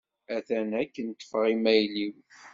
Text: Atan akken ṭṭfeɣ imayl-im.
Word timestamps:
Atan 0.35 0.69
akken 0.81 1.07
ṭṭfeɣ 1.15 1.43
imayl-im. 1.53 2.17